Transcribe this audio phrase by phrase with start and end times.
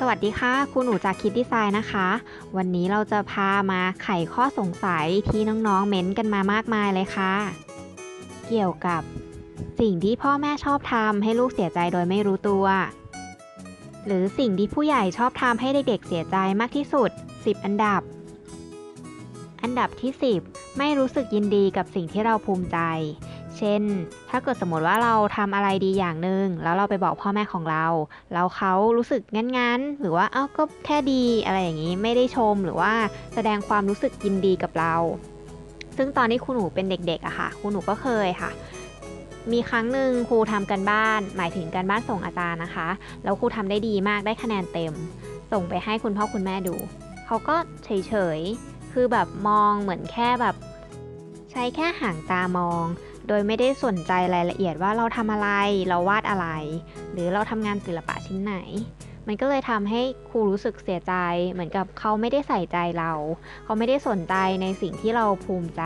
[0.00, 2.08] สวัสดีค่ะคุณหนูจากคิดดีไซน์นะคะ
[2.56, 7.34] วันนี้เราจะพามาไขข้อสงสัยที่น้องๆเม้นกันมามากมายเลยค่ะ
[8.48, 9.02] เกี่ยวกับ
[9.80, 12.64] สิ่งที่พ่อแม่ชอบทำให้ลูกเสียใจโดยไม่รู้ตัว
[14.06, 18.02] หรือสิ่งที่ผู้ใหญ่ชอบทำให้เด็กๆเสียใจมากที่สุด 10 อันดับ
[19.62, 20.12] อันดับที่
[20.44, 22.78] 10 ไม่รู้สึกยินดีกับสิ่งที่เราภูมิใจ
[23.58, 23.82] เช่น
[24.30, 27.86] ถ้าเกิดสมมติว่าเราทำอะไรดีอย่างหนึ่งแล้วเราไปบอกพ่อแม่ของเรา
[28.32, 32.92] แล้วเขารู้สึกงั้นๆ หรือว่าเอ้าก็แค่ดีอะไรอย่างนี้ไม่ได้ชมหรือว่า
[33.34, 34.94] แสดงความรู้สึกยินดีกับเรา
[35.96, 38.50] ซึ่งตอนที่ครูหนูเป็นเด็กๆอะค่ะครูหนูก็เคยค่ะ
[39.52, 42.88] มีครั้งหนึ่งครูทำกันบ้าน หมายถึงการบ้านส่งอาจารย์นะคะ
[43.24, 44.92] แล้วครูทำได้ดีมากได้คะแนนเต็ม
[45.52, 46.76] ส่งไปให้คุณพ่อคุณแม่ดู
[47.26, 50.56] เขาก็เฉยๆ คือแบบมองเหมือนแค่แบบ
[51.52, 52.86] ใช้แค่ห่างตามอง
[53.28, 55.48] โดยไม่ได้สนใจรายละเอียดว่าเราทำอะไร
[55.88, 56.48] เราวาดอะไร
[57.12, 58.54] หรือเราทำงานศิลปะชิ้นไหน
[59.26, 61.14] มันก็เลยทำให้ครูรู้สึกเสียใจ
[61.50, 63.12] เหมือนกับเขาไม่ได้ใส่ใจเรา
[63.64, 65.82] เขาไม่ได้สนใจในสิ่งที่เราภูมิใจ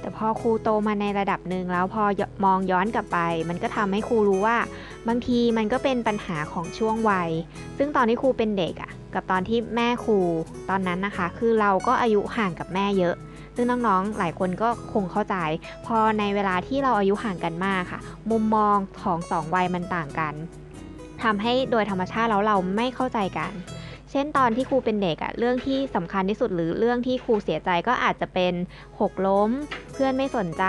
[0.00, 2.04] แต่พอครูโตมาในระดับหนึ่งแล้วพอ
[2.44, 4.56] มองย้อนกลับไป มันก็ทำให้ครูรู้ว่า
[5.08, 7.30] บางทีมันก็เป็นปัญหาของช่วงวัย
[7.78, 10.18] ซึ่งตอนที่ครูเป็นเด็กอะ่ะ กับตอนที่แม่ครู
[10.70, 13.14] ตอนนั้นนะคะ คือเราก็อายุห่างกับแม่เยอะ
[13.60, 15.36] ซึ่งน้องๆ หลายคนก็คงเข้าใจ
[15.86, 20.34] พอในเวลาที่เราอายุห่างกันมากค่ะ มุมมองของสองวัยมันต่างกัน
[21.22, 23.52] ทำให้โดยธรรมชาติแล้วเราไม่เข้าใจกัน
[24.10, 28.54] เช่นตอนที่ครูเป็นเด็กอะเรื่องที่สำคัญที่สุดหรือเรื่องที่ครูเสียใจก็อาจจะเป็น
[29.00, 29.50] หกล้ม
[29.98, 30.64] พื่อนไม่สนใจ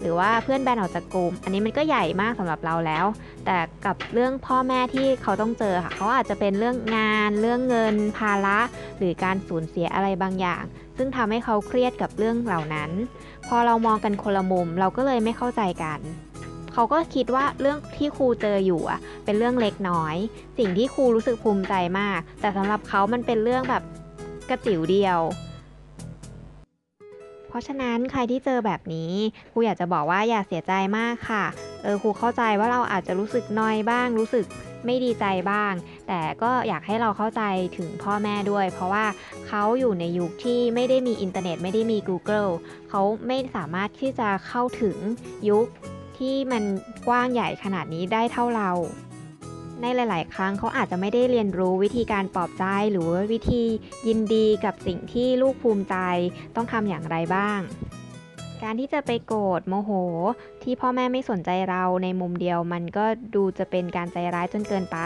[0.00, 3.06] หรือว่าเพื่อนแบนออกจากกลุ่ม อันนี้มันก็ใหญ่มากสำหรับเราแล้ว
[3.44, 8.58] แต่กับเรื่องพ่อแม่ที่เขาต้องเจอค่ะเขาอาจจะเป็นเรื่องงาน เรื่องเงิน ภาระ
[8.98, 10.64] หรือการสูญเสียอะไรบางอย่าง
[10.96, 12.90] ซึ่งทำให้เขาเครียดกับเรื่องเหล่านั้น
[13.48, 16.00] พอเรามองกันคนละมุมเราก็เลยไม่เข้าใจกัน
[16.72, 20.16] เขาก็คิดว่าเรื่องที่ครูเจออยู่อะเป็นเรื่องเล็กน้อย
[20.58, 23.82] สิ่งที่ครูรู้สึกภูมิใจมาก แต่สำหรับเขามันเป็นเรื่องแบบ
[24.50, 25.20] กระจิ๋วเดียว
[27.54, 29.12] ราะฉะนั้นใครที่เจอแบบนี้
[29.52, 31.44] ครูอยากจะบอกว่าอย่าเสียใจมากค่ะ
[31.82, 34.46] เออครูเข้าใจว่าเราอาจจะรู้สึกน้อยบ้าง รู้สึก
[34.86, 35.72] ไม่ดีใจบ้าง
[36.08, 37.42] แต่ก็อยากให้เราเข้าใจ
[37.76, 39.04] ถึงพ่อแม่ด้วย เพราะว่า
[39.46, 42.50] เขาอยู่ในยุคที่ไม่ได้มีอินเทอร์เน็ตไม่ได้มี Google
[42.88, 44.96] เขาไม่สามารถที่จะเข้าถึง
[45.48, 45.66] ยุค
[46.18, 46.62] ที่มัน
[47.08, 48.70] กว้างใหญ่ขนาดนี้ได้เท่าเรา
[49.84, 53.64] ในหลาย ๆ ครั้งเขาอาจจะไม่ได้เรียนรู้วิธีการปลอบใจ หรือวิธี
[54.06, 55.96] ยินดีกับสิ่งที่ลูกภูมิใจ
[56.56, 57.60] ต้องทำอย่างไรบ้าง
[58.62, 59.90] การที่จะไปโกรธโมโห
[60.62, 64.98] ที่พ่อแม่ไม่สนใจเราในมุมเดียว มันก็ดูจะเป็นการใจร้ายจนเกินไป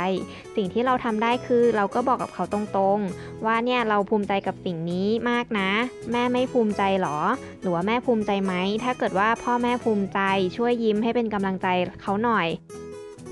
[0.57, 5.71] สิ่งที่เราทำได้คือเราก็บอกกับเขาตรงๆ ว่าเนี่ยเราภูมิใจกับสิ่งนี้มากนะ
[6.13, 7.19] แม่ไม่ภูมิใจหรอ
[7.61, 10.21] หรือว่าแม่ภูมิใจไหมถ้าเกิดว่าพ่อแม่ภูมิใจ
[10.57, 11.67] ช่วยยิ้มให้เป็นกำลังใจ
[12.03, 12.49] เขาหน่อย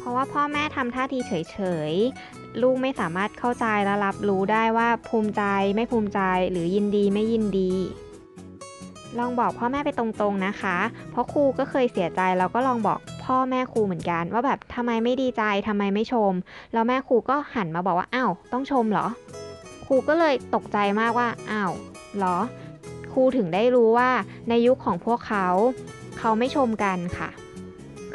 [0.07, 1.59] ราะว่าพ่อแม่ทำท่าทีเฉ
[1.91, 5.43] ยๆ ลูกไม่สามารถเข้าใจและรับรู้ได้ว่าภูมิใจ
[5.77, 7.73] ไม่ภูมิใจหรือยินดีไม่ยินดี
[9.19, 10.77] ลองบอกพ่อแม่ไปตรงๆนะคะ
[11.11, 16.33] เพราะครูก็เคยเสียใจแล้วก็ลองบอกพ่อแม่ครูเหมือนกัน ว่าแบบทำไมไม่ดีใจทำไมไม่ชม
[16.73, 19.07] แล้วแม่ครูก็หันมาบอกว่าอ้าวต้องชมเหรอ
[19.87, 21.73] ครูก็เลยตกใจมากว่าอ้าว
[22.17, 22.37] เหรอ
[23.13, 24.11] ครูถึงได้รู้ว่า
[24.49, 25.47] ในยุคของพวกเขา
[26.19, 27.29] เขาไม่ชมกันค่ะ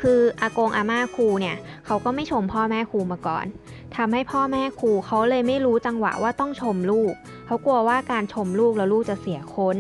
[0.02, 3.46] คืออากงอาม่าครูเนี่ยเขาก็ไม่ชมพ่อแม่ครูมาก่อน
[3.96, 7.14] ทำให้พ่อแม่ครูเขาเลยไม่รู้จังหวะว่าต้องชมลูก
[7.46, 9.78] เขากลัวว่าการชมลูกแล้วลูกจะเสียคน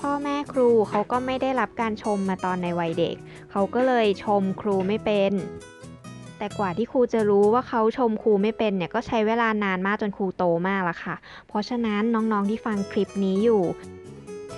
[0.00, 3.14] พ่อแม่ครูเขาก็ไม่ได้รับการชมมาตอนในวัยเด็ก
[3.50, 5.32] เขาก็เลยชมครูไม่เป็น
[6.38, 11.14] แต่กว่าที่ครูจะรู้ว่าเขาชมครูไม่เป็นเนี่ยก็ใช้เวลานานมากจนครูโตมากล้วค่ะ
[11.48, 13.62] เพราะฉะนั้นน้องๆที่ฟังคลิปนี้อยู่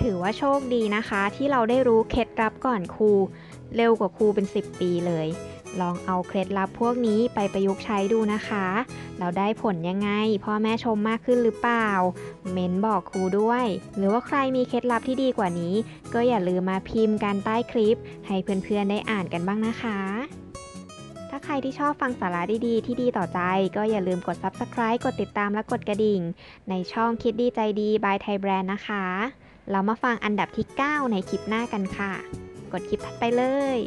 [0.01, 3.11] ถือว่าโชคดีนะคะ ที่เราได้รู้เคล็ดลับก่อนครู
[3.75, 5.27] เร็วกว่าครูเป็น 10 ปีเลย
[5.81, 8.65] ลองเอาเคล็ดลับพวกนี้ไปประยุกต์ใช้ดูนะคะ
[9.19, 10.09] เราได้ผลยังไง
[10.45, 11.89] พ่อแม่ชมมากขึ้นหรือเปล่า
[12.51, 13.65] เม้นบอกครูด้วย
[13.97, 15.73] หรือว่าใครมีเคล็ดลับที่ดีกว่านี้
[16.13, 17.97] ก็อย่าลืมมาพิมพ์กันใต้คลิป
[18.27, 19.99] ให้เพื่อนๆได้อ่านกันบ้างนะคะ
[21.29, 23.39] ถ้าใครที่ชอบฟังสาระดีๆ ที่ดีต่อใจ
[23.75, 26.21] ก็อย่าลืมกด Subscribe กดติดตามและกดกระดิ่ง
[26.69, 29.05] ในช่องคิดดีใจดีบายไทยแบรนด์นะคะ
[29.71, 32.13] เรามาฟังอันดับที่ 9 ในคลิปหน้ากันค่ะ
[32.73, 33.43] กดคลิปถัดไปเล
[33.75, 33.79] ย